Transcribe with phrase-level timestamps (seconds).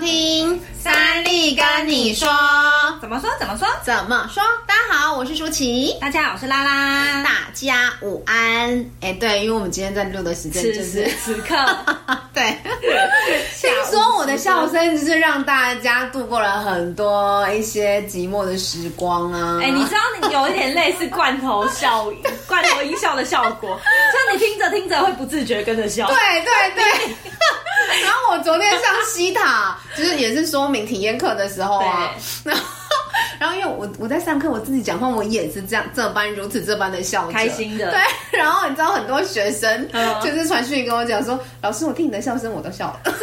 [0.00, 2.26] 听三立跟你说，
[3.02, 3.28] 怎么说？
[3.38, 3.68] 怎么说？
[3.84, 4.42] 怎么说？
[4.66, 5.94] 大家好，我是舒淇。
[6.00, 7.22] 大家好，我是拉拉。
[7.22, 8.82] 大家午安。
[9.02, 11.54] 哎，对，因为我们今天在录的时间就是此刻。
[12.32, 12.42] 对。
[13.60, 19.60] 听说我的笑声就是让大家度过了很多一些寂寞的时光啊。
[19.62, 22.10] 哎，你知道你有一点类似罐头效
[22.48, 26.06] 罐头音效的效果，像你听着听着会不自觉跟着笑。
[26.06, 27.14] 对对对。
[28.02, 32.62] 然后我昨天上西塔，就是也是说明体验课的时候啊，然后
[33.38, 37.90] 然后因为我我在上课，我自己讲话，我也是这样这般如此这般的笑，开心的。
[37.90, 38.00] 对，
[38.38, 39.88] 然后你知道很多学生
[40.22, 43.20] 就是传讯跟我讲说，老师，我听你的笑声我都笑了，真的。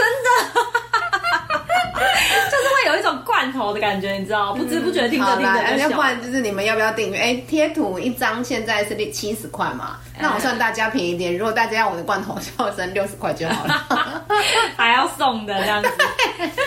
[2.52, 7.18] 就是会有一种罐头的感觉，你知道，不知不觉听着听着，要不然就是你们要不要订阅？
[7.18, 11.38] 哎，贴图一张现在是七十块嘛，那我算大家便宜一点。
[11.38, 14.26] 如果大家要我的罐头笑声，六十块就好了，
[14.78, 15.90] 还要送的这样子，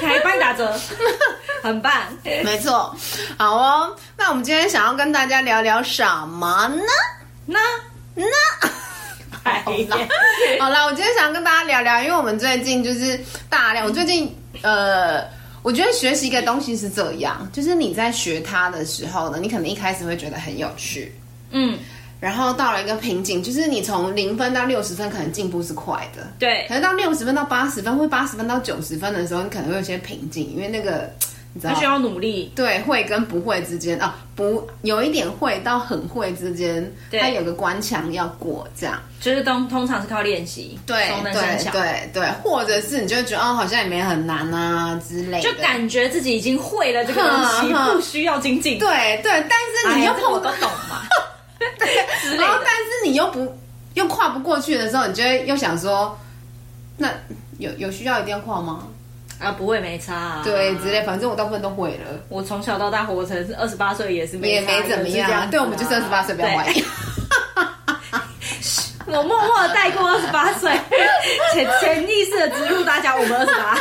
[0.03, 0.73] 还帮你打折，
[1.63, 1.93] 很棒。
[2.23, 2.95] 没错，
[3.39, 3.97] 好哦。
[4.17, 6.83] 那我们今天想要跟大家聊聊什么呢？
[7.47, 7.59] 那
[8.15, 8.25] 那
[9.65, 9.99] 好了，
[10.59, 14.37] 好了，我今天想要跟大家聊聊，因为我们最近就是大量，我最近。
[14.63, 15.25] 呃，
[15.63, 21.15] 我觉得学习一个东西是这样，就是你在学它的时候呢，你可能一开始会觉得很有趣，
[21.51, 21.79] 嗯，
[22.21, 31.11] 然后到了一个瓶颈，就是你从零分到六十分，可能进步是快的，对，可能到六十分到八十分，或八十分到九十分的时候，你可能会有些瓶颈，因为那个。
[31.53, 39.01] 你需要努力，对，会跟不会之间啊，不有一点会到很会之间，它有个关墙要过，这样。
[39.21, 41.33] 就是通通常是靠练习，对对
[41.73, 51.03] 对对，或者是你就觉得哦，好像也没很难啊之类的，就感觉自己已经会了这个东西， 不需要精进，对对，但是你又碰我都懂嘛，
[51.79, 51.95] 对，
[52.39, 53.53] 然后但是你又不
[53.95, 56.17] 又跨不过去的时候，你就会又想说，
[56.97, 57.09] 那
[57.59, 58.87] 有有需要一定要跨吗？
[59.41, 62.21] 啊，不会没差啊，对，之类，反正我大部分都会了。
[62.29, 65.31] 我从小到大活成是二十八岁，也是没也没怎么样。
[65.31, 66.85] 啊、对，我们就是二十八岁，不要怀疑。
[69.07, 70.71] 我默默的带过二十八岁，
[71.53, 73.77] 潜潜意识的植入大家，我们二十八。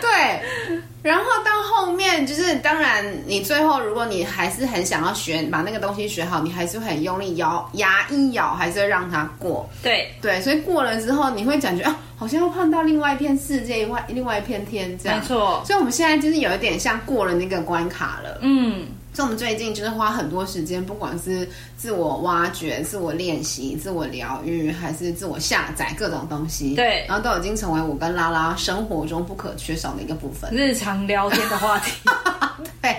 [0.00, 9.68] 对，然后到后面就是，当然你最后如果你还是很想要学，把那个东西学好，你还是会很用力咬牙一咬，还是会让它过。
[9.82, 15.18] 对对，所以过了之后，你会感觉啊，好像又碰到另外一片世界，外另外一片天这样。
[15.18, 18.38] 没错，所以我们现在就是有一点像过了那个关卡了。
[18.40, 18.86] 嗯。
[19.14, 21.46] 所以我们最近就是花很多时间，不管是
[21.76, 31.92] 自我挖掘、自我练习、自我疗愈，还是自我下载各种东西，对，然后都已经成为我跟拉拉生活中不可缺少的一个部分，日常聊天的话题。
[32.80, 32.96] 对，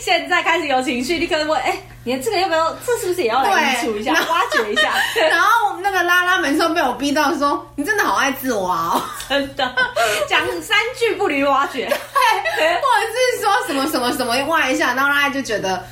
[0.00, 2.74] 现在开始有情绪，立刻问：哎，你这个要不要？
[2.86, 4.94] 这是不是也要来基础一下、挖掘一下？
[5.28, 9.74] 然后那个拉拉每次都被我逼到说：你真的好爱自我哦， 真的，
[10.28, 11.90] 讲三句不离挖掘。
[12.56, 15.82] 或者是说什么什么什么挖一下，然后大家就觉得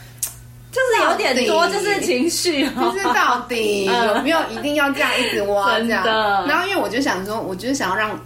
[0.71, 6.05] 就是有点多，就是情绪，就是到底 有没有一定要这样一直挖 这样？
[6.47, 8.19] 然后因为我就想说，我就是想要让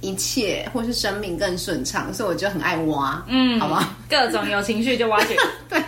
[0.00, 5.36] 一切或是生命更顺畅，所以我就很爱挖，嗯，好吧，各种有情绪就挖掘，
[5.68, 5.82] 对。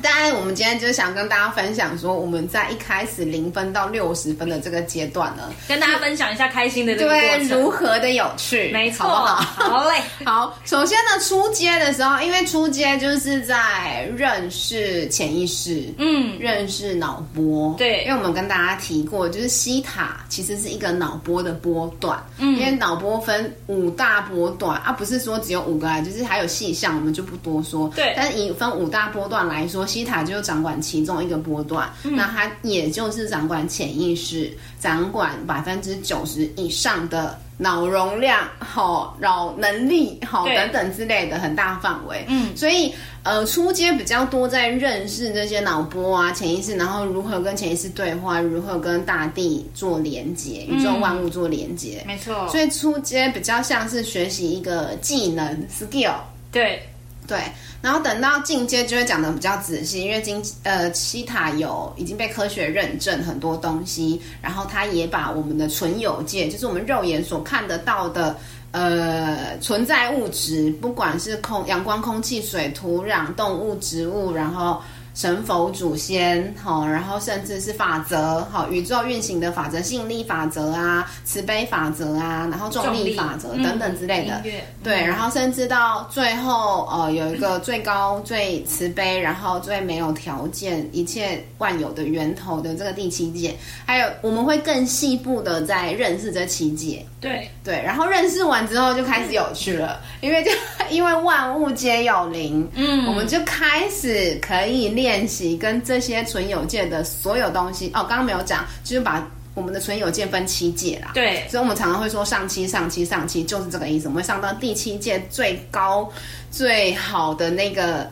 [0.00, 9.68] 当然，我们今天就是想跟大家分享说，我们在一开始零分到六十分的这个阶段呢，跟大家分享一下开心的这个过程，对，如何的有趣，没错，好不好？
[9.68, 10.00] 好嘞。
[10.24, 29.87] 好，首先呢，出街的时候，因为出街就是在认识潜意识，嗯，认识脑波，对，因为我们跟大家提过，就是西塔其实是一个脑波的波段，嗯，因为脑波分五大波段啊，不是说只有五个啊，就是还有细项，我们就不多说，对，但是以分五大波段来说。
[29.88, 42.24] 西塔就掌管其中一个波段，嗯、那它也就是掌管潜意识，掌管百分之九十以上的脑容量、好脑能力、好等等之类的很大范围。
[42.28, 52.04] 嗯，所以呃，初阶比较多在认识这些脑波啊、潜意识，然后如何跟潜意识对话，如何跟大地做连接、宇宙万物做连接。
[52.06, 56.14] 没错，所以初阶比较像是学习一个技能 skill。
[56.52, 56.80] 对。
[57.28, 57.38] 对，
[57.82, 68.34] 然后等到进阶就会讲的比较仔细，因为金呃西塔有已经被科学认证很多东西，然后它也把我们的纯有界，就是我们肉眼所看得到的
[68.70, 74.80] 呃存在物质，不管是空阳光、空气、水、土壤、动物、植物，然后
[75.18, 84.52] 神佛祖先，好，然后甚至是法则，好，宇宙运行的法则，吸引力法则啊，慈悲法则啊，然后重力法则等等之类的，嗯、
[84.84, 93.52] 对，然后甚至到最后，呃，有一个最高、最慈悲，然后最没有条件，一切万有的源头的这个第七界，
[93.84, 97.50] 还有我们会更细部的在认识这七界，对。
[97.64, 100.50] 对，然后认识完之后就开始有趣了，因为就
[100.90, 105.07] 因为万物皆有灵，嗯，我们就开始可以练。
[105.08, 111.12] 练习跟这些存有界的所有东西哦，刚刚没有讲，就是把我们的存有界分七界啦。
[111.14, 114.06] 对，所以我们常常会说上七、上七、上七，就是这个意思。
[114.06, 116.06] 我们会上到第七界最高、
[116.50, 118.06] 最好的那个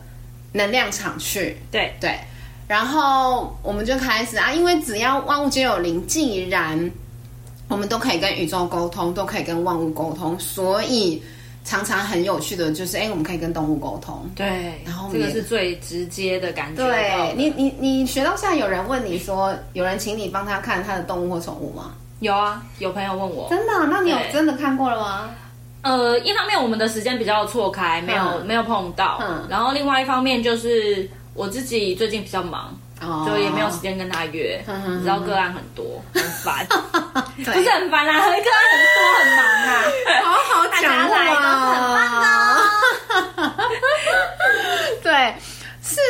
[0.52, 1.54] 能量场去。
[1.70, 2.18] 对对，
[2.66, 6.90] 然后我们就开始啊，因为只要万物皆有灵，既然
[7.68, 11.22] 我们都可以跟宇宙沟通，都可以跟万物沟通，所以。
[11.66, 16.82] 常常很有趣的就是，哎、欸，我们可以跟动物沟通，对，然后这个是最直接的感觉。
[16.82, 21.92] 对你，你，你学到现在，有人问你说，有人请你帮他看他的动物或宠物吗？
[22.20, 23.86] 有啊，有朋友问我，真的？
[23.90, 25.30] 那你有真的看过了吗？
[25.82, 32.72] 呃，一方面我们的时间比较错开，没有、嗯、没有碰到，嗯，然后另外一方面就是我自己最近比较忙。
[33.02, 36.64] 哦，就也没有时间跟他约，你知道个案很多，很烦，
[37.36, 39.68] 不是很烦啊，个案很多很忙啊，
[40.22, 41.26] 好好讲话，很
[41.92, 42.24] 棒
[43.36, 43.52] 的，
[45.02, 45.34] 对，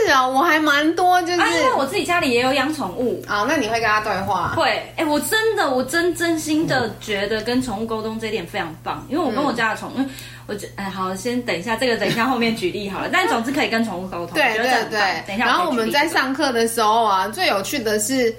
[0.07, 4.53] 是啊，我还蛮多，就是、啊、因为我自己家里也有养宠物啊，那你会跟他对话？
[4.57, 9.95] 会，哎、欸，我真的，我真真心的觉得跟宠物沟通这一点非常棒，因为我跟我家的宠物。
[9.99, 10.11] 嗯
[10.49, 13.09] 我觉哎，好，先等一下，这个等一下后面举例好了。
[13.13, 14.35] 但总之可以跟宠物沟通。
[14.35, 15.25] 对对对。
[15.27, 15.47] 等一下。
[15.47, 18.33] 然后我们在上课的时候啊，最有趣的是，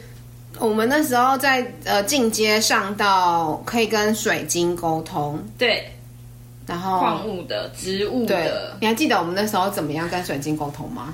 [0.57, 5.37] 我们那时候在呃进阶上到可以跟水晶沟通。
[5.57, 5.85] 对。
[6.65, 6.97] 然后。
[6.99, 8.73] 矿物的、植物的。
[8.79, 11.13] 你还记得我们那时候怎么样跟水晶沟通吗？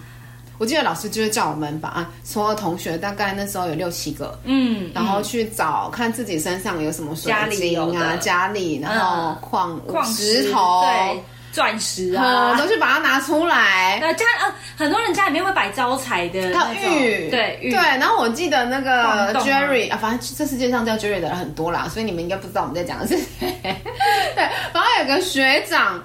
[0.59, 14.00] 我记得老师就是叫我们把啊，所有同学大概那时候有六七个，嗯，然后去找看自己身上有什么水晶啊，家里，然后矿矿石头，对，钻石啊， 都去把它拿出来。
[14.01, 16.39] 呃，家呃，很多人家里面会摆招财的，
[16.75, 17.79] 玉，对玉，对。
[17.79, 23.59] 然后我记得那个 Jerry 啊，反正这世界上叫 Jerry 的人很多啦，所以你们应该不知道我们在讲的是谁。
[23.61, 26.01] 对，然后有个学长。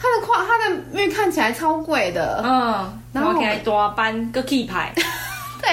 [0.00, 4.92] 他的矿，他的玉看起来超贵的，嗯，然后给多搬个 key 牌，
[5.60, 5.70] 对，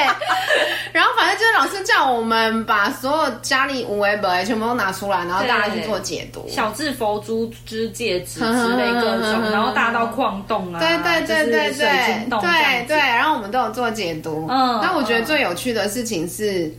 [0.92, 16.74] 然后反正就是老师叫我们把所有家里五维本全部都拿出来，然后大家去做解读，小至佛珠之戒指之类各种，然后大到矿洞啊，对对对对对对对，然后我们都有做解读，嗯，那我觉得最有趣的事情是。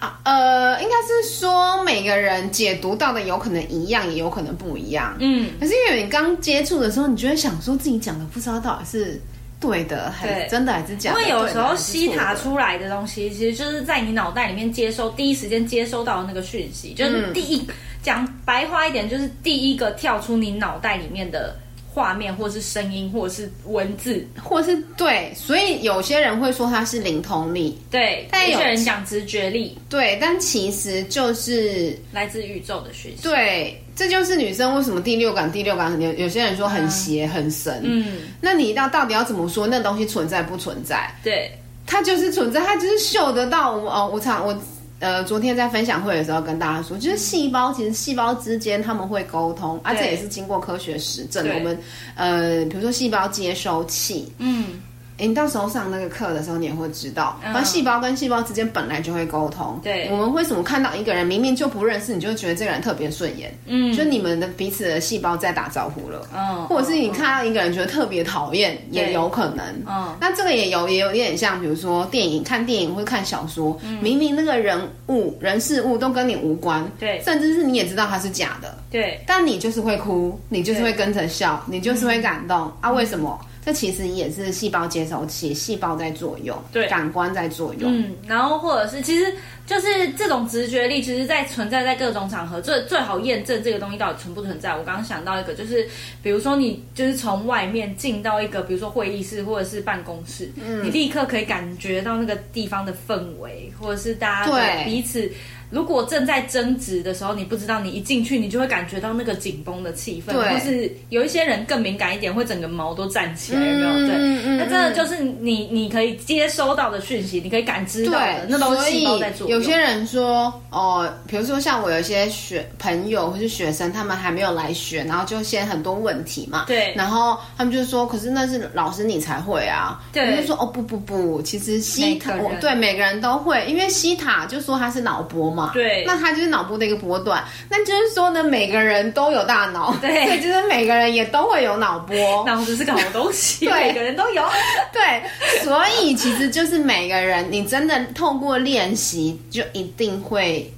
[0.00, 5.14] 啊，呃，应该是说每个人解读到的有可能一样，也有可能不一样。
[5.20, 9.22] 嗯，可是因为你刚接触的时候，你就会想说自己讲的不知道到底是
[9.66, 11.20] 对的还是真的，还是假的。
[11.20, 17.66] 因为有时候西塔出来的东西，其实就是在你脑袋里面接收第一时间接收到的那个讯息，就是第一
[18.02, 21.56] 讲白话一点，就是第一个跳出你脑袋里面的。
[21.94, 33.22] 画面，或是声音，或者是文字，或是对，所以有些人会说它是灵通力，对，但有些人讲直觉力，对，但其实就是来自宇宙的讯息。
[33.22, 41.08] 对，这就是女生为什么第六感，第六感有有些人说很邪、嗯、很神，嗯，那你到到底要怎么说那东西存在不存在？
[41.22, 41.48] 对，
[41.86, 43.76] 它就是存在，它就是嗅得到。
[43.76, 44.52] 我哦，我常我。
[45.00, 51.46] 呃，昨天在分享会的时候跟大家说，就是细胞其实细胞之间他们会沟通，而、啊、这也是经过科学实证。
[51.54, 51.78] 我们
[52.14, 54.80] 呃，比如说细胞接收器，嗯。
[55.18, 59.78] 欸、你到时候上那个课的时候，你也会知道，那细胞跟细胞之间本来就会沟通。
[59.82, 63.56] 对，我们为什么看到一个人明明就不认识，你就会觉得这个人特别顺眼？
[63.66, 66.28] 嗯，就你们的彼此的细胞在打招呼了。
[66.34, 69.64] 嗯，或者是你看到一个人觉得特别讨厌，也有可能。
[69.88, 82.90] 嗯，那这个也有也有点像，比如说电影，看电影或看小说，嗯、明明那个人物、人事物都跟你无关，对，甚至是你也知道他是假的，对，但你就是会哭，你就是会跟着笑，你就是会感动、嗯、啊？
[82.90, 83.38] 为什么？
[83.64, 87.90] 这其实也是细胞接收器，细胞在作用，对，感官在作用。
[87.90, 89.32] 嗯，然后或者是，其实
[89.66, 94.76] 就是这种直觉力，其实在存在在各种场合，最最好验证这个东西到底存不存在。
[94.76, 95.88] 我刚刚想到一个，就是
[96.22, 105.30] 比如说你就是从外面进到一个，比如说会议室或者是办公室，嗯，你立刻可以感觉到那个地方的氛围，或者是大家的彼此。
[105.74, 114.06] 如果正在争执的时候，你不知道，你一进去，你就会感觉到那个紧绷的气氛，或是有一些人更敏感一点，会整个毛都站起来，有没有？
[114.06, 119.48] 对，那真的就是你你可以接收到的讯息，你可以感知到的，那都是细胞在做。
[119.48, 126.66] 有些人说，哦，比如说像我有一些学朋友或是学生，他们还没有来学，然后就先很多问题嘛。
[126.68, 126.94] 对。
[126.94, 130.00] 然后他们就说，可是那是老师你才会啊。
[130.12, 130.30] 对。
[130.30, 135.63] 我就说，哦不不不，其实西塔，我对每个人都会，因为西塔就说他是脑波嘛。
[135.72, 136.04] 对。
[136.06, 139.94] 那它就是脑波的一个波段，那就是说呢，每个人都有大脑。
[140.00, 140.26] 对。
[140.26, 142.44] 所以就是每个人也都会有脑波。
[142.46, 143.64] 脑子是个好东西。
[143.66, 143.88] 对。
[143.88, 144.42] 每个人都有。
[144.92, 145.22] 对。
[145.62, 150.70] 所以其实就是每个人，你真的透过练习，就一定会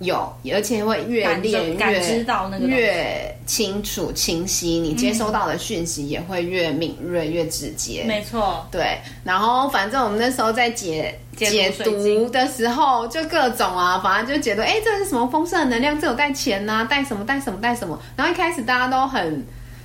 [0.00, 8.04] 有，而且会越练越感知到那个越清楚清晰，你接收到的讯息也会越敏锐、越直接。
[8.04, 8.98] 没错，对。
[9.22, 16.00] 然后反正我们那时候在解解读的时候，就各种啊，反正就解读，哎，这是什么丰盛的能量？
[16.00, 18.00] 这有带钱呐，带什么带什么带什么。
[18.16, 19.44] 然后一开始大家都很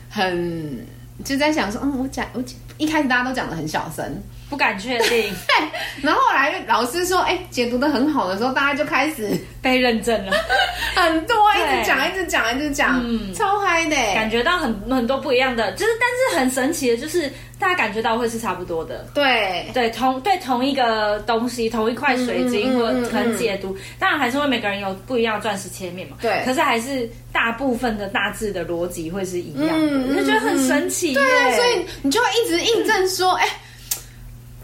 [0.09, 0.85] 很
[1.23, 4.05] 就在想说，嗯，我讲我讲一开始大家都讲的很小声。
[4.49, 5.09] 不敢确定，
[5.47, 5.67] 对。
[6.01, 9.29] 然后后来老师说：“哎、欸，解读的很好的时候，大家就开始
[9.61, 10.31] 被认证了，
[10.95, 17.29] 很多一直讲，一直讲，一直讲，嗯，超嗨的，感觉到很很多不一样的，就是但是很神奇的，就是
[17.59, 19.69] 大家感觉到会是差不多的，对。
[19.73, 33.51] 对，同对同一个东西，同一块水晶或可能解读，当然还是会每个人有不一样的钻石切面嘛，对，可是还是大部分的大致的逻辑会是一样的，嗯、就觉得很神奇，对啊，所以你就会一直印证说，哎、欸。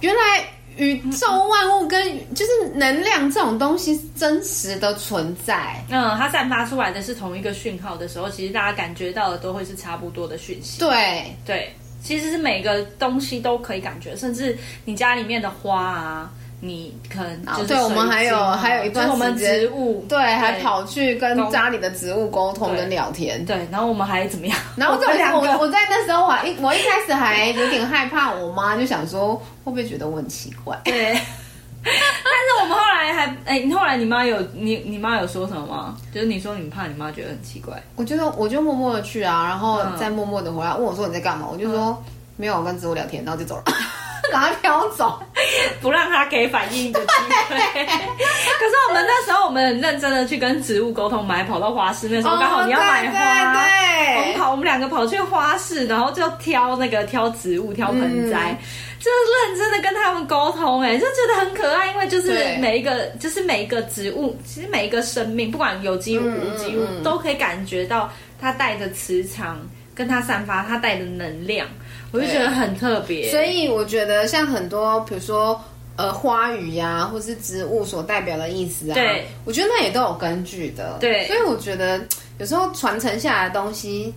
[0.06, 0.46] 原来
[0.78, 5.84] 宇宙万物跟就是能量这种东西真实的存在。
[5.90, 10.80] 嗯，它散发出来的是同一个讯号的时候，其实大家感觉到的都会是差不多的讯息。
[10.80, 16.32] 对对，其实是每个东西都可以感觉，甚至你家里面的花啊。
[16.66, 19.70] 你可能就是对，我们还有还有一段时间，
[20.08, 24.58] 对，还跑去跟家里的植物沟通跟聊天，对，然后我们还怎么样？
[24.76, 30.80] 然后这两个，我在那时候我还一我一开始还有点害怕，我妈就想说会不会觉得我很奇怪？
[30.84, 31.14] 对，
[31.84, 35.96] 但是我们后来还哎，你后来你妈有你你妈有说什么吗？
[36.14, 41.48] 就是你说你怕你妈觉得很奇怪，我就我就默默的去啊，然后再默默的回来问我说你在干嘛？
[41.52, 42.04] 我就说
[42.38, 43.64] 没有，我跟植物聊天，然后就走了。
[44.32, 45.22] 赶快飘走，
[45.82, 47.08] 不让他给反应的机
[47.50, 47.86] 会。
[47.86, 52.08] 可是我们那时候，我们很认真的去跟植物沟通，买跑到花市。
[52.10, 58.58] 那时候刚好你要买花，对，我们跑，我们两个跑去花市，然后就挑那个挑植物、挑盆栽，
[59.00, 59.18] 就是
[59.50, 61.92] 认真的跟他们沟通，哎，就觉得很可爱。
[61.92, 69.60] 因为就是每一个，就是每一个植物，其实每一个生命，不管有机物、无机物，都可以感觉到它带着磁场，
[69.94, 71.68] 跟它散发它带的能量。
[72.16, 75.60] 我就觉得很特别，所以我觉得像很多，比如说
[75.96, 80.98] 呃花语呀，或是植物所代表的意思啊，对，我觉得那也都有根据的。
[81.00, 82.02] 对，所以我觉得
[82.40, 84.14] 有时候传承下来的东西，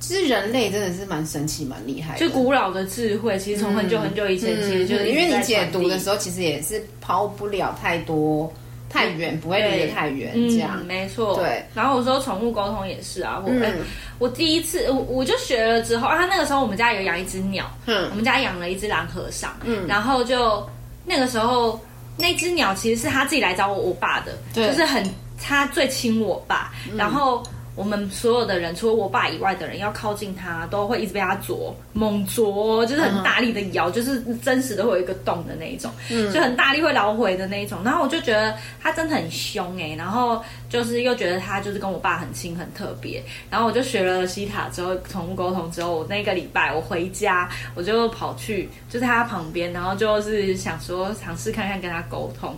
[0.00, 2.20] 其实人类真的是蛮神奇、蛮厉害的。
[2.20, 8.52] 就古老的智慧，其实从很久很久以前，其实就是因为你解读的时候，其实也是抛不了太多。
[8.88, 11.34] 太远不会离得太远，这样、嗯、没错。
[11.36, 13.50] 对，然后我说宠物沟通也是啊，我、
[14.18, 20.64] 我第一次我我就学了之后啊，那个时候我们家有养一只鸟，嗯，我们家养了一只蓝和尚，嗯，然后就
[21.04, 21.80] 那个时候
[22.16, 25.04] 那只鸟其实是他自己来找我我爸的，就是很
[25.42, 27.42] 他最亲我爸，嗯、然后。
[27.76, 33.92] 我们所有的人，除了我爸以外的人，要靠近他，都会一直被他啄，猛啄，就是很大力的咬，uh.
[33.92, 37.80] 就是真实的会有一个洞的那一种，嗯，就很大力会劳回的那一种。
[37.84, 43.22] 然后我就觉得他真的很凶哎，然后就是又觉得他就是跟我爸很亲很特别。
[43.50, 52.56] 然后我就学了西塔之后，宠物沟通之后，我那个礼拜我回家，我就跑去就在他旁边，然后就是想说尝试看看跟他沟通，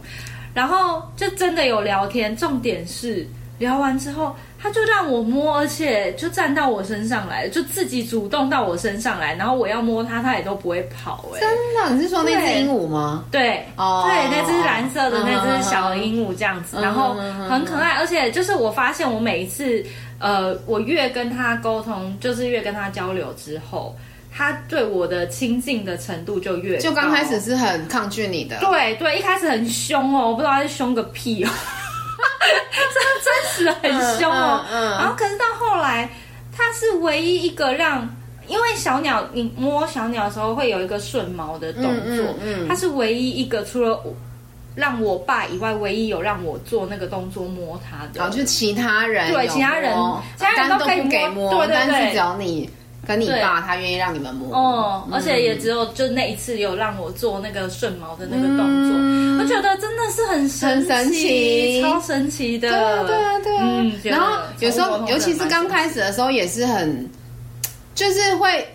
[0.52, 2.37] 然后就真的有聊天。
[2.37, 3.26] 重点是
[3.58, 4.34] 聊完之后。
[4.58, 11.25] 他就让我摸，而且就站到我身上来，就自己主动到我身上来，然后我要摸它，它也都不会跑。
[11.34, 11.94] 哎，真的？
[11.94, 13.22] 你是说那只鹦鹉吗？
[13.30, 17.14] 对，哦，对，那只蓝色的那只小鹦鹉这样子，然后
[17.48, 19.84] 很可爱，而且就是我发现我每一次，
[20.18, 23.94] 呃，我越跟他沟通，就是越跟他交流之后，
[24.34, 26.78] 他对我的亲近的程度就越。
[26.78, 31.50] 就刚开始是很抗拒你的，对对，一开始很凶哦，我不知道他是凶个屁哦。
[32.95, 36.09] 真真实很凶哦，嗯嗯嗯、然后可是到后来，
[36.57, 38.09] 他是唯一一个让，
[38.47, 44.14] 因为小鸟你摸小鸟的时候会有一个顺毛的动作，嗯嗯嗯、它是唯一一个除了我
[44.75, 49.93] 让我爸以外，唯一有让我做那个动作摸它的，然后就其他人对其他人，
[50.37, 51.00] 其他人都可以
[51.35, 52.69] 摸，摸对对对，但是只要你。
[53.07, 54.52] 跟你爸，他愿意让你们摸。
[54.52, 59.15] 哦，嗯、而且也只有就那一次有让我做那个顺毛的那个动作，嗯、
[59.46, 61.82] 我觉得真的是很神奇，神奇。
[61.82, 63.62] 超神奇的，对啊对啊对啊。
[63.62, 67.08] 嗯、然后有时候，尤其是刚开始的时候，也是很，
[67.94, 68.66] 就是会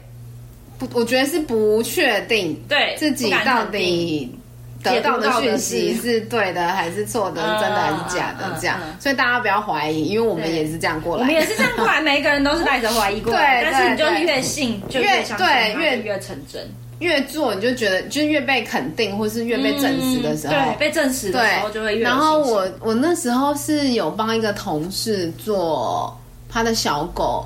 [0.77, 4.33] 不，我觉得是不确定，对自己到底
[4.81, 6.21] 得到的讯息是。
[6.21, 16.65] 对的还是错的，真的还是假的，这样，所以大家不要怀疑，因为我们也是这样过来，我们也是这样过来，每一个人都是带着怀疑过来， 但是你就越信就越，对，越越成真，
[17.01, 22.03] 越做你就觉得就越被肯定，或是越被证实的时候，对，被证实的时候就会越。
[22.03, 26.17] 然后我我那时候是有帮一个同事做
[26.47, 27.45] 他的小狗。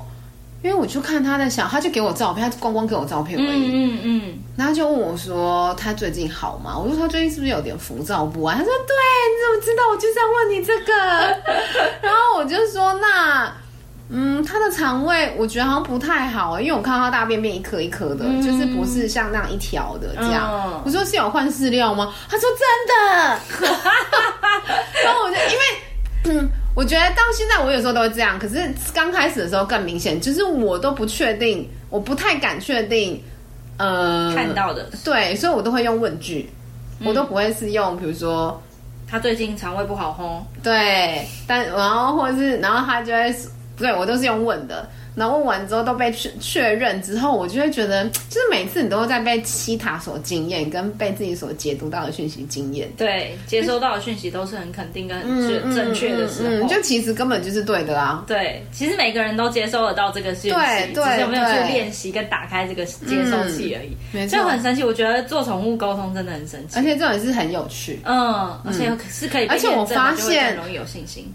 [0.62, 3.68] 因为我去看他的小，他就给我照片，他光光给我照片而已。
[3.68, 8.96] 嗯嗯，嗯，然后就问我说：“他最近好吗？”我说：“他最近是不是有点浮躁不安？”他说：“对，
[9.30, 9.82] 你怎么知道？
[9.92, 10.92] 我就是要问你这个。
[12.02, 13.54] ”然后我就说：“那，
[14.08, 20.50] 嗯，他的肠胃我觉得好像不太好，因为我看到他大便便一颗一颗的，嗯、就是不是像那样一条的这样。
[20.52, 23.72] 嗯”我说：“是有换饲料吗？”他说：“真的。
[25.04, 26.48] ”然后我就因为嗯。
[26.76, 28.38] 我觉得到现在，我有时候都会这样。
[28.38, 33.18] 可是刚开始的时候更明显，就是我都不确定，我不太敢确定，
[33.78, 36.50] 呃，看到的对，所以我都会用问句，
[37.00, 38.62] 嗯、我都不会是用，比如说
[39.08, 43.34] 他最近肠胃不好吼，对，但然后或者是然后他就会，
[43.76, 44.88] 对我都是用问的。
[45.14, 52.86] 然后问完之后都被确确认之后，我就会觉得，就是每次你都会在被七塔所惊艳，跟被自己所解读到的讯息惊艳。
[52.98, 58.22] 对，接收到的讯息都是很肯定跟很正确的时候，嗯嗯嗯嗯，就其实根本就是对的啊。
[58.26, 63.96] 对，其实每个人都接收得到这个讯息，对，对，只是有没有去练习跟打开这个接收器而已。
[64.12, 64.84] 没错，就很神奇。
[64.84, 68.00] 我觉得做宠物沟通真的很神奇，而且这种也是很有趣。
[68.04, 71.26] 嗯，而且是可以，而且我发现容易有信心。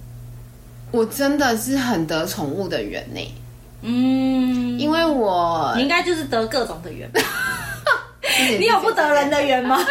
[0.91, 3.35] 我真的是很得宠物的缘呢。
[3.81, 7.09] 嗯，因为我你应该就是得各种的缘，
[8.59, 9.77] 你有不得人的缘吗？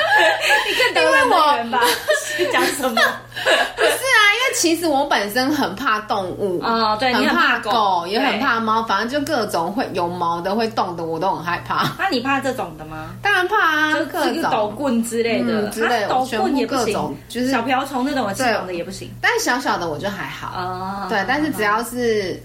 [0.69, 1.81] 你更得人的缘吧？
[2.39, 2.95] 你讲什么？
[3.77, 11.93] 不是啊，因为其实我本身很怕动物啊，对，很怕狗，也很怕猫，反正就各种会有毛的、会动的，我都很害怕。
[11.99, 13.11] 那你怕这种的吗？
[13.23, 19.11] 当然怕啊，就各种斗棍之类的之类，斗棍也不行，就是小瓢虫那种我吃的也不行。
[19.21, 22.41] 但小小的我就还好啊，对，但是只要是。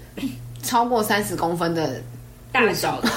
[0.63, 2.01] 超过三十公分的
[2.51, 3.07] 大小的，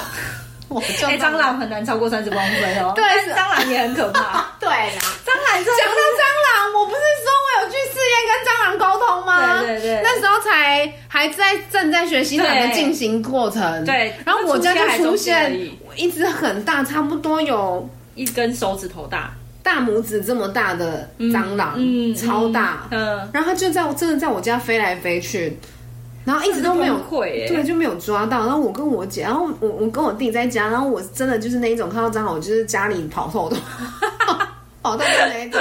[1.06, 2.92] 哎，蟑螂很难超过三十公分哦。
[2.96, 4.46] 对，蟑螂也很可怕。
[4.60, 9.60] 对啦，蟑螂讲到蟑螂，我不是说我有去试验跟蟑螂沟通吗？
[9.62, 13.84] 对对对，那时候才还在正在学习它的进行过程。
[13.84, 15.58] 对，然后我家就出现
[15.96, 19.32] 一只很大，差不多有一根手指头大，
[19.62, 25.58] 大拇指这么大的蟑螂，嗯，超大，嗯，然后它就在我真的在我家飞来飞去。
[26.28, 26.94] 然后一直都没有，
[27.48, 28.40] 对，就没有抓到。
[28.40, 33.56] 然后我跟我姐，然后我我跟我弟在家，然后我真的就是那一种看到蟑螂，我就是家里跑透的，
[34.82, 35.58] 跑透的那一种。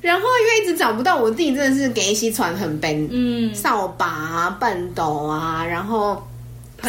[0.00, 6.24] 然后因为一直找不到，我弟真的是给一些传很笨，嗯，扫把啊、畚斗啊，然后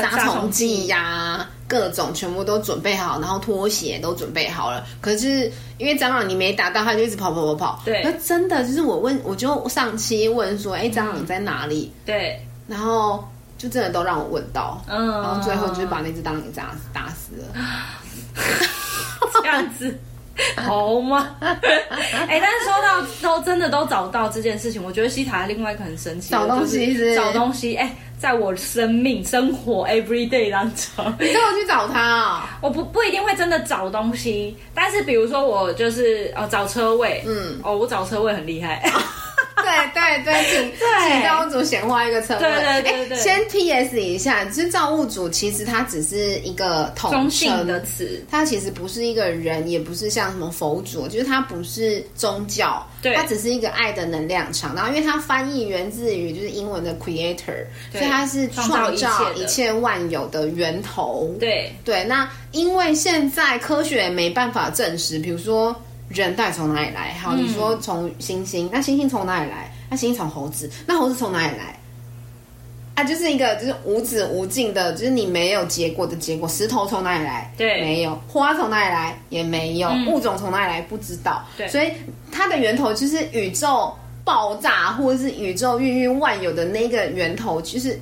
[0.02, 1.48] 杀虫剂呀。
[1.70, 4.86] 各种全部都准备好，然后拖鞋都准备好了。
[5.02, 7.82] 可是因为蟑螂你没打到，它就一直跑跑跑跑。
[7.84, 11.92] 对，那真的就是我问，我就上期问说，哎，蟑螂在哪里？
[12.06, 13.22] 对，然后
[13.58, 17.48] 就真的都让我问到，嗯，然后最后就是把那只蟑螂打死，打死了。
[19.34, 19.94] 这样子
[20.56, 21.36] 好吗？
[21.42, 27.94] 哎，但是说到都真的都找到这件事情，我觉得西塔另外一个很神奇，找东西是找东西，哎。
[28.18, 32.68] 在我生命、生活 every day 当中，你叫我去找他啊、哦？
[32.68, 38.84] 我不不一定会真的找东西，但是比如说我就是哦找车位，嗯，哦我找车位很厉害。
[39.64, 40.72] 对对对，请
[41.10, 42.40] 请造物主显化一个车位。
[42.40, 54.76] 对对对对，先 PS 一下，就是造物主其实它只是一个统称的词，它其实不是一个人，也不是像什么佛祖，就是它不是宗教，对，它只是一个爱的能量场。
[54.76, 61.34] 然后，因为它翻译源自于就是英文的 creator，所以它是创造一切万有的源头。
[61.40, 65.76] 对对，那因为现在科学没办法证实，比如说。
[66.10, 67.14] 人到底从哪里来？
[67.16, 69.72] 好，你说从猩猩，嗯、那猩猩从哪里来？
[69.90, 71.78] 那猩猩从猴子，那猴子从哪里来？
[72.96, 76.50] 啊，就是一个就是无止无尽的，就是你没有结果的结果。
[76.50, 77.54] 石头从哪里来？
[77.56, 78.20] 对，没有。
[78.28, 79.20] 花从哪里来？
[79.30, 79.88] 也没有。
[79.90, 80.82] 嗯、物种从哪里来？
[80.82, 81.46] 不知道。
[81.56, 81.92] 对，所以
[82.32, 83.94] 它的源头就是宇宙
[84.24, 88.00] 爆炸，或者是宇宙孕育万有的那个源头，就是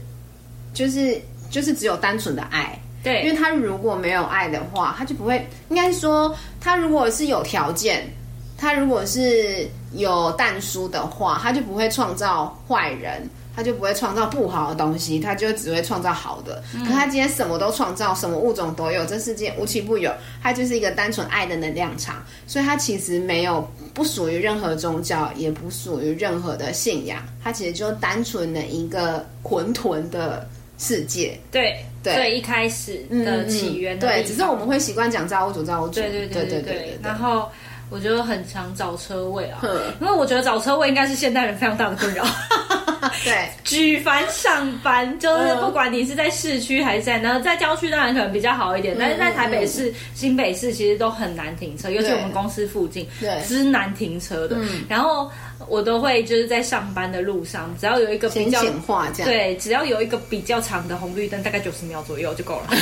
[0.74, 2.80] 就是就是只有单纯的爱。
[3.06, 5.48] 对，因为他如果没有爱的话，他就不会。
[5.70, 8.12] 应该说，他如果是有条件，
[8.58, 16.64] 他如果是有但书的话，他就不会创造坏人，他就不会创造不好的东西，他就只会创造好的。
[16.74, 22.16] 嗯、可他今天什么都创造，什么物种都有，这世界无奇不有，他就是一个单纯爱的能量场，
[22.48, 31.38] 所以他其实没有不属于任何宗教，也不属于任何的信仰，他其实就单纯的一个混沌的世界。
[31.52, 31.78] 对。
[32.04, 37.00] 对，一开始的起源的、嗯嗯，对，只是我们会习惯讲造物主，造物主，对对对对对。
[37.02, 37.50] 然后
[37.90, 39.60] 我觉得很常找车位啊，
[40.02, 42.26] 因为我觉得找车位应该是现代人非常大的困扰。
[43.24, 54.58] 对， 举凡上班，就是不管你是在市区还是在，然后在郊区当然可能比较好一点，但是在台北市、新北市其实都很难停车，尤其我们公司附近，对，是难停车的。
[54.90, 55.30] 然后
[55.68, 58.62] 我都会就是在上班的路上，只要有一个比较
[59.26, 62.76] 对，只要有一个比较长的红绿灯，大概九十秒左右就够了。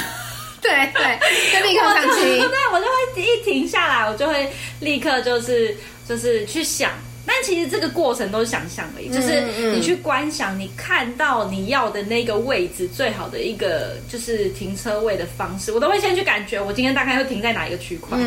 [0.73, 2.39] 对对，就立刻上去。
[2.39, 5.75] 对，我就会一停下来，我就会立刻就是
[6.07, 6.91] 就是去想。
[7.25, 9.41] 但其实这个过程都是想象而已，就是
[9.73, 18.17] 你去观想，你看到你要的那个位置最好的一个就是停车位的方式，我都会先去感觉我今天大概会停在哪一个区块，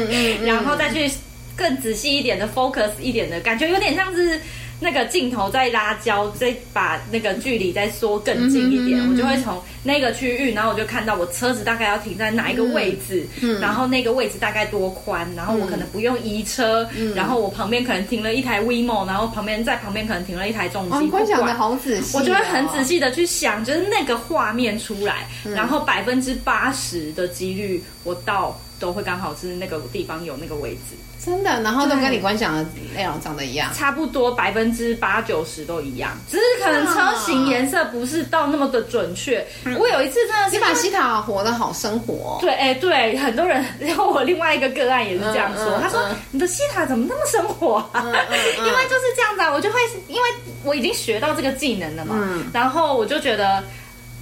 [0.42, 1.10] 然后再去
[1.54, 4.40] 更仔细一点的 focus 一点的感觉，有点像是。
[4.78, 28.58] 那个镜头在拉焦，再把那个距离再缩更近一点，嗯、我就会从那个区域，然后我就看到我车子大概要停在哪一个位置，嗯、然后那个位置大概多宽，然后我可能不用移车，嗯、然后我旁边可能停了一台 WeMo，然后旁边在旁边可能停了一台重机，观想的好仔细、哦，我就会很仔细的去想，就是那个画面出来，嗯、然后百分之八十的几率我到。
[28.78, 39.44] 都会刚好是那个地方有那个位置，真的，然后都跟你观想的内容长得一样，差不多百分之八九十都一样，只是可能车型颜色不是到那么的准确。
[39.64, 48.04] 嗯、我有一次真的是，你把西塔活得好生活，对，哎，对，很多人，然后我另外一个个案也是这样说，嗯嗯、他说、嗯、你的西塔怎么那么生活啊？
[48.04, 50.28] 因为就是这样子啊，我就会因为
[50.64, 53.64] 我已经学到这个技能了嘛，嗯、然后我就觉得。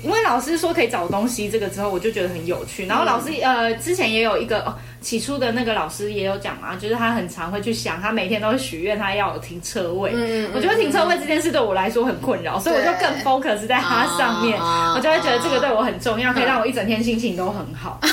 [0.05, 2.87] 因为老师说可以找东西，这个之后我就觉得很有趣。
[2.87, 10.13] 然后老师呃，之前也有一个哦，起初的那个老师也有讲嘛，就是他很常会去想，他每天都会许愿，他要有停车位。
[10.15, 17.99] 嗯，我觉得停车位这件事对我来说很困扰，所以我就更 focus 在它上面，我就会觉得这个对我很重要，可以让我一整天心情都很好。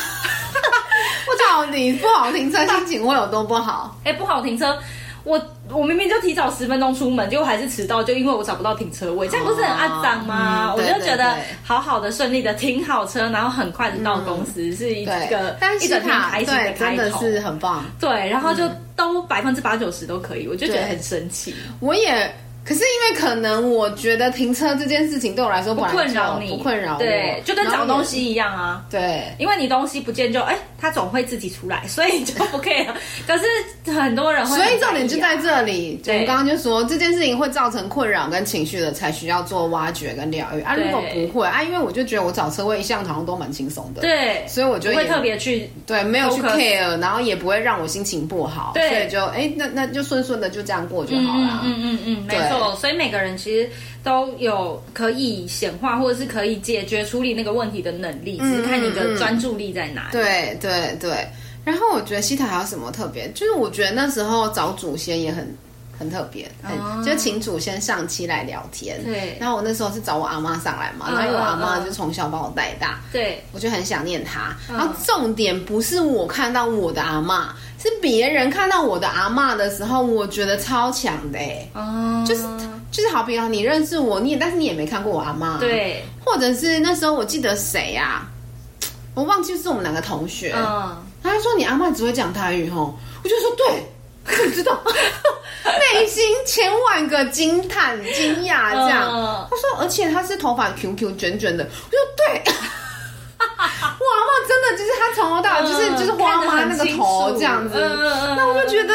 [1.25, 3.95] 不知道你不好停车，心情会有多不好？
[4.04, 4.77] 哎，不好停车。
[5.23, 5.39] 我
[5.73, 10.73] 我明明就提早十分钟出门，结果还是迟到，就因为我找不到停车位，这样不是很阿脏吗？
[10.75, 15.13] 我就觉得好好的顺利的停好车，然后很快的到公司，是一个
[15.81, 17.84] 一整天开心的开头，真的是很棒。
[17.99, 18.63] 对，然后就
[18.95, 21.55] 都百分之八九十都可以，我就觉得很神奇。
[21.79, 22.31] 我也。
[22.63, 28.86] 可是因为可能我觉得停车这件事情对我来说不困扰你，不困扰我，对，就跟找东西一样啊。
[28.88, 32.87] 对，因为你东西不见就哎，它总会自己出来，所以就不 care。
[33.27, 36.01] 可是很多人会，所以重点就在这里。
[36.07, 40.75] 我们刚刚就说这件事情会造成困扰跟情绪的，才需要做挖掘跟疗愈啊。
[40.75, 51.61] 如果不会啊，因为我就觉得我找车位一向好像都蛮轻松的，对，所以我就会特别去对，没有去 care，然后也不会让我心情不好，所以就哎，那那就顺顺的就这样过就好了。
[51.63, 53.31] 嗯嗯嗯，没错，所以每个人。
[53.41, 53.67] 其实
[54.03, 60.11] 都有可以显化或者是可以解决处理那个问题的能力，只是看你的专注力在哪里。
[60.11, 61.27] 对对对。
[61.63, 63.29] 然后我觉得西塔还有什么特别？
[63.33, 65.55] 就是我觉得那时候找祖先也很
[65.97, 68.99] 很特别，很就请祖先上期来聊天。
[69.05, 69.37] 对。
[69.39, 72.99] 然后我那时候是找我阿妈上来嘛，然后我阿妈就从小把我带大。
[73.11, 73.43] 对。
[73.51, 74.55] 我就很想念她。
[74.67, 81.39] 然后重点不是我看到我的阿妈，是别人看到我的阿妈的时候，我觉得超强的。
[81.73, 82.23] 哦。
[82.27, 82.43] 就是。
[82.91, 88.27] 就是好比啊你认识我，你也但是你也没看过我阿妈，对，或者是那时候我记得谁呀、啊，
[89.15, 94.77] 我忘记是我们两个同学，嗯，他就说你阿妈只会讲台语吼，我就说对，我知道，
[95.63, 102.43] 内心千万个惊叹惊讶这样，嗯、他说而且他是头发 QQ 卷卷的，我说对，
[104.51, 108.93] 真的就是他从头到尾就是、嗯、就是花妈那个头这样子，嗯、那我就觉得。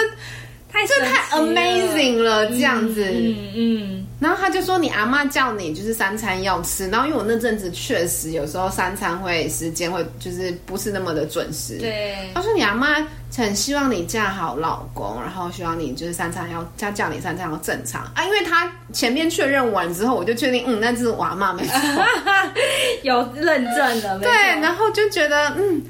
[0.87, 4.06] 这太 amazing 了，这样子，嗯嗯。
[4.19, 11.77] 然后他就说：“你阿妈叫你就是三餐要吃。”然后因为我那阵子确实有时候三餐会时间会就是不是那么的准时。
[11.79, 12.31] 对。
[12.35, 12.97] 他说：“你阿妈
[13.37, 21.77] 很希望你嫁好老公，然后希望你就是三餐要他叫你三餐要正常啊。”因为他前面确认完之后，我就确定，嗯，那是我阿妈没错，
[23.03, 24.19] 有认证的。
[24.21, 25.83] 对，然后就觉得，嗯。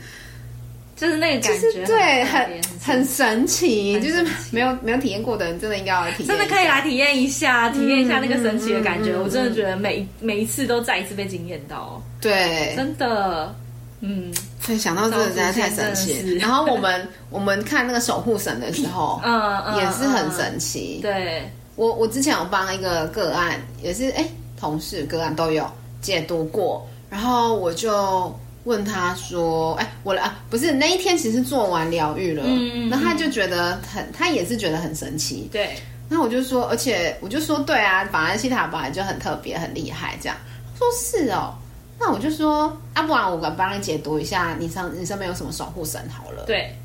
[0.97, 2.49] 就是那个感觉，对，很
[2.83, 9.15] 很神奇，就是没有没有体验过的人，真的应该要体验，真的可以来体验一下，体验一下那个神奇的感觉。
[9.15, 13.55] 我真的觉得每每一次都再一次被惊艳到，对，真的，
[14.01, 16.35] 嗯，所以想到这个实在太神奇。
[16.39, 21.01] 然后我们我们看那个守护神的时候， 嗯，也是很神奇。
[21.03, 21.43] 对，
[21.75, 24.27] 我我之前有帮一个个案，也是哎
[24.59, 28.35] 同事个案都有解读过，然后我就。
[28.67, 35.77] 问他说：“哎，我啊，不是那一天，其实做完疗愈了，嗯，那他就觉得很，他也是觉得很神奇，对。
[36.09, 40.37] 那我就说，而且我就说，对啊，法兰西塔本来就很特别，很厉害，这样
[40.77, 41.55] 说是哦。
[41.99, 46.77] 那我就说，啊，不然我帮你解读一下，你上你上面有什么守护神好了，对。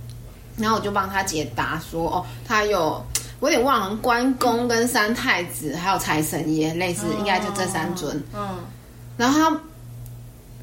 [0.57, 3.03] 然后我就帮他解答说，哦，他有
[3.39, 8.15] 我有点忘了，关公跟三太子还有财神爷，类似应该就这三尊。
[8.35, 8.59] 嗯，
[9.17, 9.61] 然后他。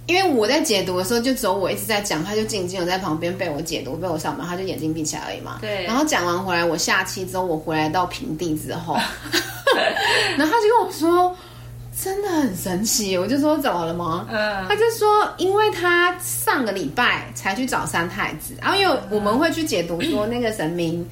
[0.09, 5.59] 因为我在解读的时候，就只有我一直在讲，他就静静的在旁边被我解读，被我上班，他就眼睛闭起来而已嘛。
[5.61, 5.85] 对。
[5.85, 8.97] 然后讲完回来，我下期之后，我回来到平地之后，
[10.39, 11.37] 然后他就跟我说，
[12.03, 13.19] 真的很神奇。
[13.19, 14.27] 我就说怎么了吗？
[14.31, 14.67] 嗯。
[14.67, 21.07] 他就说，因为他上个礼拜才去找三太子，然后因为我们会去解读说那个神明。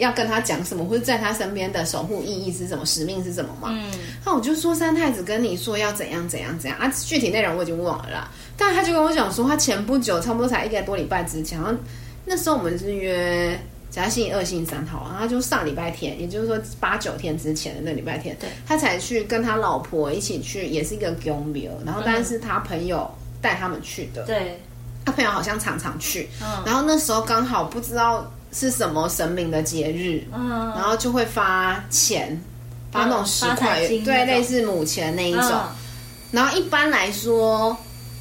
[0.00, 3.68] 要跟他讲什么，或者在他身边的守护意义是什么，使命是什么嘛？
[3.70, 3.90] 嗯，
[4.24, 8.30] 那我就说三太子跟你说要怎样怎样怎样啊，具体内容我已经忘了啦。
[8.56, 11.78] 但他就跟我讲说，他前不久，差不多才一个多礼拜之前，然后
[12.24, 13.58] 那时候我们是约，
[13.90, 23.10] 假如星期二、星期三好，然后他就上礼拜天，也就是说八九天之前的那礼拜天，对，他才去跟他老婆一起去，也是一个宫庙，然后但是他朋友
[23.42, 24.58] 带他们去的，对，
[25.04, 28.30] 他朋友好像常常去，嗯，然后那时候刚好不知道。
[28.52, 32.40] 是什么神明的节日，嗯，然后就会发钱，
[32.90, 35.44] 发那种十块，对，类似母钱那一种。
[35.44, 35.68] 嗯、
[36.32, 37.76] 然后一般来说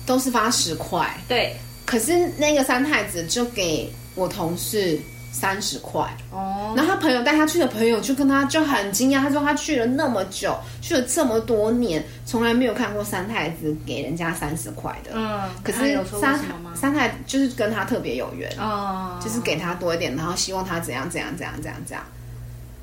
[0.05, 1.55] 都是发十块，对。
[1.85, 4.99] 可是那个三太子就给我同事。
[5.31, 15.11] 三十块哦，然后他朋友带他去的朋友就跟他就很惊讶，他说他去了那么久，去了这么多年，从来没有看过三太子给人家三十块的。
[15.13, 16.39] 嗯，可是三
[16.75, 22.03] 三太就是跟他特别有缘哦，就是给他多一点，然后希望他怎样怎样怎样怎样怎样。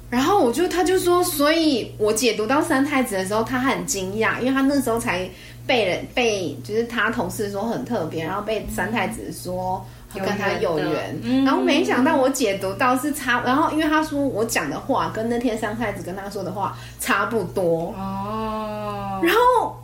[0.08, 5.28] 然后我就他就说，所以我解读到三太子的时候，他很惊讶，因为他那时候才
[5.66, 9.84] 被人被就是他同事说很特别，然后被三太子说。
[10.14, 17.92] 跟他有缘，嗯、然后没想到我解读到是差，然后因为他说我讲的话跟那天三太子跟他说的话差不多。
[17.98, 19.76] 哦，然后。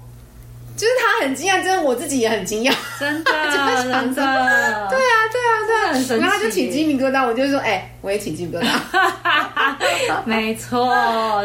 [0.74, 3.30] 就是他很惊讶，真的我自己也很惊讶，真的，
[3.84, 8.66] 真的，对啊，对啊，对啊，然后他就请鸡皮疙瘩，我就说，哎、欸，我也起鸡皮疙瘩，
[10.24, 10.88] 没错，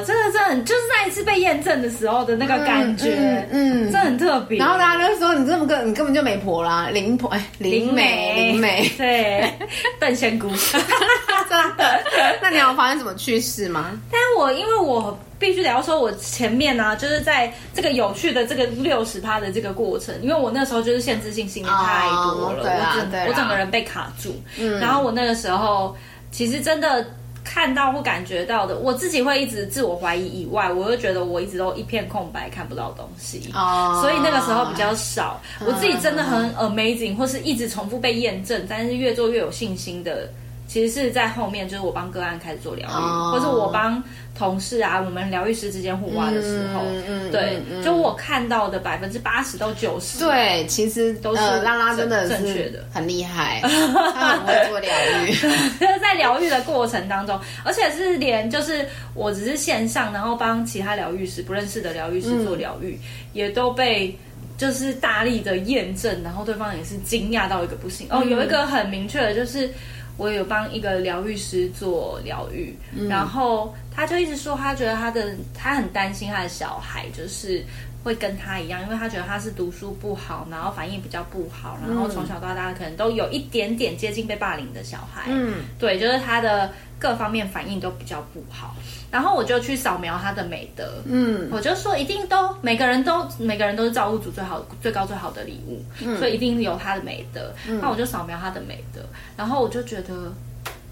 [0.05, 4.57] 真的，真的，就是那一次被验证的时候的那个感觉，嗯，这、很特别。
[4.57, 9.53] 然后大家就说，你这么个，你根本就没婆啦，灵婆，哎，灵媒，灵媒，对，
[9.99, 10.49] 邓仙姑，
[11.49, 12.03] 真的。
[12.41, 13.91] 那你有发生什么趣事吗？
[14.11, 15.17] 但我因为我。
[15.39, 24.35] 必须得要说，我前面呢、啊，就是在这个有趣的这个六十趴的这个过程，因为我那时候就是限制性信念太多了，哦、我整我整个人被卡住。
[24.57, 25.95] 嗯，然后我那个时候
[26.31, 27.05] 其实真的
[27.47, 33.49] 看到或感觉到的，我自己会一直自我怀疑以外，我又觉得我一直都一片空白，看不到东西。
[33.53, 35.39] 哦，所以那个时候比较少。
[35.65, 40.29] 我自己真的很 amazing，或是一直重复被验证，但是越做越有信心的。
[40.67, 43.32] 其实是在后面，就是我帮个案开始做疗愈，oh.
[43.32, 44.03] 或者我帮
[44.38, 53.62] 同事啊，我们疗愈师之间互挖的时候，嗯、对，嗯、就我看到的百分之八十到九十，对，其实都是拉拉真的正确的，很厉害，
[54.13, 54.91] 他很会做疗
[55.25, 55.49] 愈，就
[55.88, 62.99] 是在疗愈的过程当中，而且是连就是我只是线上，然后帮其他疗愈师不认识的疗愈师做疗愈，嗯、
[63.32, 64.13] 也都被
[64.58, 68.06] 就是大力的验证，然后对方也是惊讶到一个不行。
[68.10, 69.71] 哦，有一个很明确的就是。
[70.17, 77.63] 我有帮一个疗愈师做疗愈，嗯、然后他就一直说，他觉得他的他很担心他的小孩，就是
[78.07, 85.25] 会跟他一样，因为他觉得他是读书不好，然后反应比较不好，然后从小到大可能都有一点点接近被霸凌的小孩。
[85.27, 88.73] 嗯，对，就是他的各方面反应都比较不好。
[89.11, 97.53] 然后我就去扫描他的美德，嗯，我就说一定都每个人都每个人都是造物主最好最高最好的礼物，嗯，所以一定有他的美德。
[97.67, 99.01] 嗯，那我就扫描他的美德，
[99.35, 100.31] 然后我就觉得，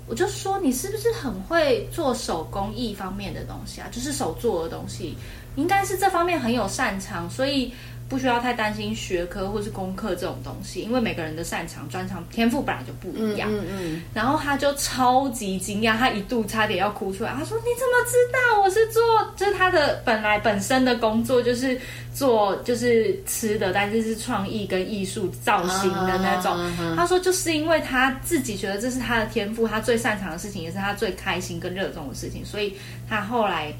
[0.08, 3.88] 我就说你是不是很会做手工艺方面的东西啊？
[3.92, 5.18] 就是手做的东西，
[5.56, 7.74] 应该是这方面很有擅长，所以。
[8.08, 13.50] 不需要太担心学科或是功课这种东西，因为每个人的擅长、专长、天赋本来就不一样。
[13.52, 13.68] 嗯嗯。
[13.80, 17.32] 嗯，然后他就超级惊讶，他一度差点要哭出来。
[17.32, 19.02] 他说：“你怎么知道我是做？
[19.36, 21.82] 就是他的本来本身的工作就是
[22.14, 26.56] 做就是吃的，但是是创意跟艺术造型的那种。
[26.56, 32.76] 啊”他说：“就是因为他自己觉得这是他的天赋，他最擅长的事情，也是他最开心跟热衷的事情，所以
[33.10, 33.74] 他后来。”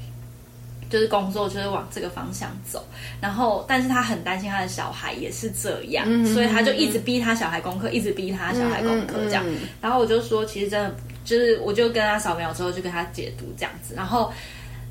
[0.88, 2.84] 就是工作就是往这个方向走，
[3.20, 9.44] 然后但是他很担心他的小孩也是这样，嗯、所以他就一直逼他小孩功课，嗯、一直逼他小孩功课这样。
[9.46, 10.94] 嗯嗯嗯、然后我就说，其实真的
[11.24, 13.94] 就是，我就跟他扫描之后就跟他解读这样子。
[13.96, 14.32] 然后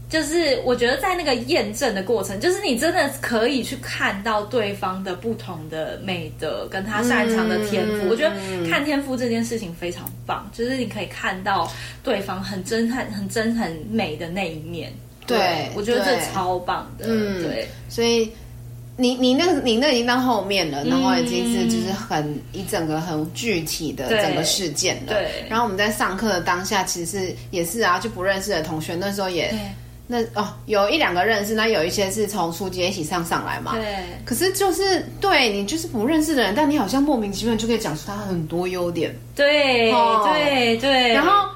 [0.09, 8.05] 就是我觉得在那个验证的过程，就是你真的可以去看到对方的不同的美德跟他擅长的天赋。
[8.05, 8.35] 嗯、我觉得
[8.69, 11.71] 看天赋这件事情非常棒，就是你可以看到
[12.03, 14.93] 对方很真、很很真、很美的那一面。
[15.27, 17.05] 对，我觉得这超棒的。
[17.07, 18.31] 嗯，对，所以
[18.97, 25.13] 你你那个你那已经到后面了，然后已经是就是很一整个很具体的整个事件了。
[25.13, 25.45] 对。
[25.49, 29.53] 然后我们在上课的当下，其实是也是啊，就不认识的同学，那时候也
[30.07, 33.73] 那哦有一两个认识，那有一些是从初阶一起上上来嘛。
[33.75, 33.83] 对。
[34.23, 39.13] 可是就是对你就是不认识的人，但你好像莫名其妙就可以讲出他很多优点。
[39.35, 41.11] 对、哦、对对。
[41.11, 41.49] 然后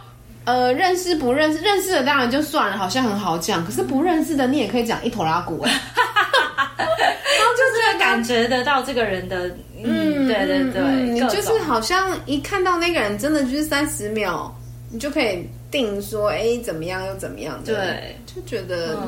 [0.50, 3.64] 呃，认识不认识，认识的当然就算了，好像很好讲。
[3.64, 5.72] 可是不认识的，你也可以讲一头拉骨哎。
[8.00, 9.48] 感觉得到这个人的，
[9.84, 14.54] 嗯，对对对，嗯、你就是好像一看到那个人，真的就是三十秒，
[14.90, 19.08] 你就可以定说，哎，怎么样又怎么样，对，就觉得、嗯，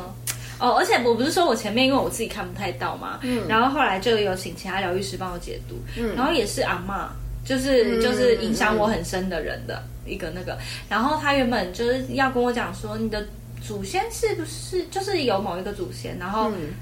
[0.59, 7.07] 哦，而且我不是说我前面因为我自己看不太到嘛，嗯，然后后来就有请其他疗愈师帮我解读，嗯，然后也是阿嬷，
[7.43, 10.57] 就是、嗯、就是影响我很深的人的一个那个，
[10.89, 13.25] 然后他原本就是要跟我讲说，你的
[13.61, 16.49] 祖先是不是就是有某一个祖先，然后。
[16.51, 16.73] 嗯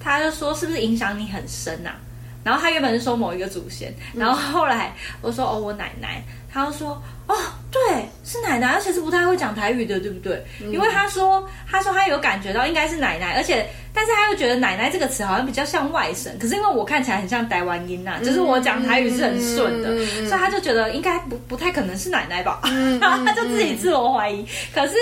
[0.00, 1.98] 他就说：“是不是影响你很深呐、啊？”
[2.44, 7.34] 然后他原本是说某一个祖先，然后后来我说：“哦，我奶奶。”他就说：“哦，
[7.70, 7.80] 对，
[8.24, 24.46] 是奶奶，而且是不太会讲台语的，对不对？”嗯、因为他说：“他说他有感觉到应该是奶奶，而且但是他又觉得‘奶奶’这个词好像比较像外省，可是因为我看起来很像台湾音呐、啊，就是我讲台语是很顺的，嗯、所以他就觉得应该不不太可能是奶奶吧，嗯、然后 他就自己自我怀疑。
[24.74, 24.94] 可是。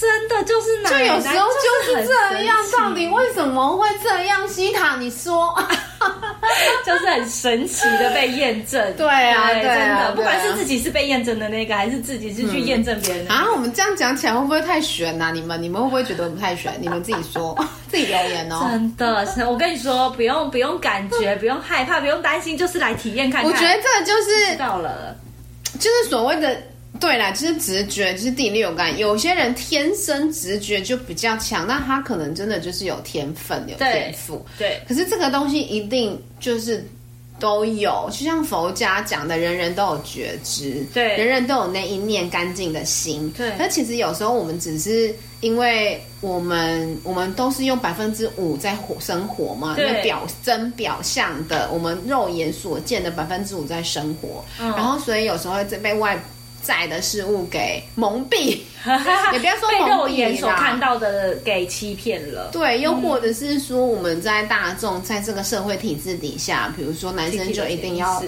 [0.00, 2.56] 真的就是奶奶，就有时候就是这样。
[2.70, 4.46] 到底为什么会这样？
[4.46, 5.52] 西塔，你说，
[6.86, 8.94] 就是很神奇的被验证。
[8.96, 13.32] 对啊，对，真的，不管是自己是被验证的那个，还是自己是去验证别人的。
[13.34, 15.30] 啊，我们这样讲起来会不会太悬呐？
[15.32, 16.72] 你们，你们会不会觉得不太悬？
[16.80, 17.56] 你们自己说，
[17.90, 18.68] 自己留言哦。
[18.70, 23.50] 真的，我跟你说，不用不用感觉，不用害怕，不用担心，就是来体验看看。
[23.50, 25.16] 我觉得这就是知道了，
[25.78, 26.56] 就是所谓的。
[27.00, 28.98] 对啦，就是直觉，就是第六感。
[28.98, 34.44] 有些人天生直觉就比较强，那他可能真的就是有天分、有天赋。
[34.58, 36.84] 对，可是这个东西一定就是
[37.38, 43.32] 都有，就像佛家讲的，人人都有觉知，对，人人都有那一念干净的心。
[43.36, 56.20] 对，那其实有时候我们只是因为我们我们都是用百分之五在活生活嘛，那表真表象的，我们肉眼所见的百分之五在生活，嗯，然后所以有时候会被外。
[56.68, 58.58] 在的事物给蒙蔽，
[59.32, 62.50] 也不要说被肉眼所看到的给欺骗了。
[62.52, 68.22] 对，又或者是说我们在大众在这个社会体制底下，比如说男生就一定要。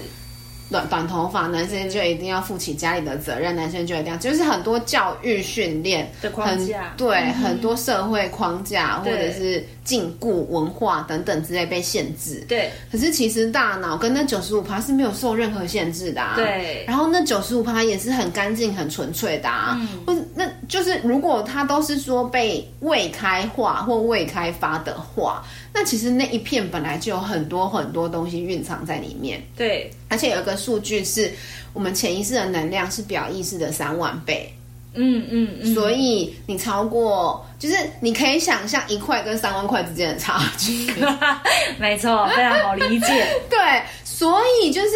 [0.70, 12.44] 短短头发，男生就一定要负起家里的责任，男生就一定要，就是很多教育训练的框架，对、嗯、很多社会框架或者是禁锢文化等等之类被限制。
[12.48, 16.34] 对，可是其实大脑跟那九十五趴是没有受任何限制的、啊。
[16.36, 19.76] 对，然后那九十五趴也是很干净、很纯粹的、啊。
[19.80, 25.44] 嗯，或者那就是如果他都是说被未开化或未开发的话。
[25.72, 31.32] 那其实那一片本来就有很多很多东西蕴藏在里面，对，而且有一个数据是
[31.72, 34.52] 我们潜意识的能量是表意识的三万倍，
[34.94, 40.92] 嗯嗯嗯，所以你超过，就是你可以想象一块跟三万块之间的差距，
[41.78, 43.58] 没错，非常好理解， 对，
[44.04, 44.88] 所以就是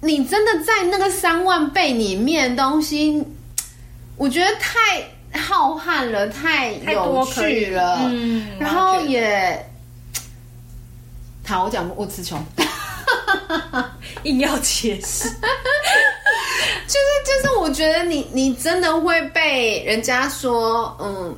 [0.00, 3.22] 你真的在那个三万倍里面东西，
[4.16, 5.02] 我觉得太
[5.38, 9.66] 浩瀚了，太有趣了，嗯，然后也。
[11.50, 12.40] 好，我讲过我词穷，
[14.22, 15.28] 硬要解释，
[16.86, 21.36] 就是就是，我觉得你你真的会被人家说，嗯，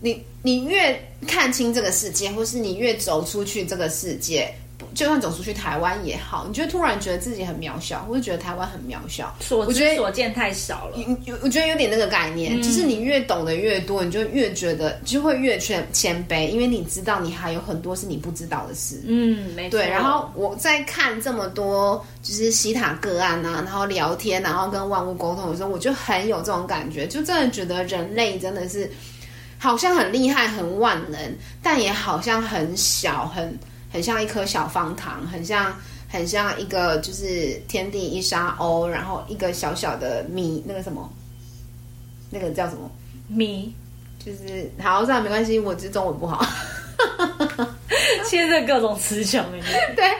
[0.00, 4.52] 你你越看清这个世界，或是你越走出去这个世界。
[4.94, 10.96] 就算走出去台湾也好，你就突然觉得自己很渺小，或者觉得台湾很渺小，所我觉得所见太少了。
[11.26, 19.02] 我我觉得有点那个概念，嗯、就是你越懂得越多，你就越觉得就会越谦谦卑，因为你知道你还有很多是你不知道的事。
[19.06, 19.78] 嗯，没错。
[19.78, 28.88] 对，然后我在看这么多就是西塔个案啊，然后聊天，然后跟万物沟通的时候，我就很有这种感觉，就真的觉得人类真的是
[29.58, 31.18] 好像很厉害、很万能，
[31.62, 33.58] 但也好像很小、很。
[33.94, 35.72] 很像一颗小方糖，很像
[36.08, 41.08] 很像一个就是天地一沙鸥，然后一个小小的米，那个什么，
[42.28, 42.90] 那个叫什么？
[43.28, 43.72] 米，
[44.18, 46.44] 就是好，这样没关系，我只是中文不好。
[48.28, 49.44] 现在各种词穷，
[49.96, 50.10] 对，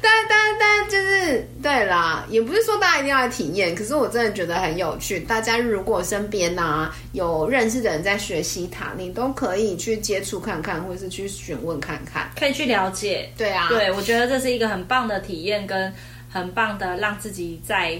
[0.00, 5.20] 但但但就是对啦，也不是说大家一定要来体验，可是我真的觉得很有趣。
[5.20, 13.28] 大家如果身边呐、啊、有认识的人在学习塔，你都可以去接触看看，或者是去询问看看，可以去了解。
[13.36, 15.92] 对啊，对，我觉得这是一个很棒的体验，跟
[16.30, 17.98] 很棒的让自己在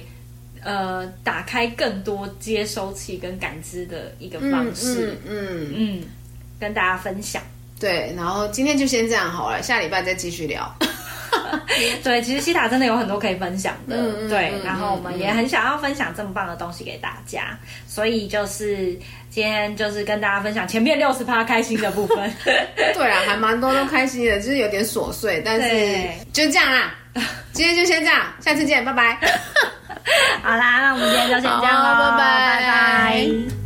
[0.62, 5.18] 呃打开更多接收器跟感知的一个方式。
[5.26, 6.02] 嗯嗯，嗯，嗯，
[6.60, 7.42] 跟大家分享。
[7.78, 10.74] 对，然后今天就先这样好了，下礼拜再继续聊。
[12.02, 18.98] 对，其实西塔真的有很多可以分享的，嗯、对、嗯，然后我们也很想要分享这么棒的东西给大家，嗯、所以就是
[19.28, 22.32] 今天就是跟大家分享前面六十趴开心的部分。
[22.94, 26.94] 对啊，还蛮多都开心的，就是有点琐碎，但是就这样啦。
[27.52, 29.18] 今天就先这样， 下次见，拜拜。
[30.42, 33.65] 好啦，那我们今天就先这样了，拜拜拜拜。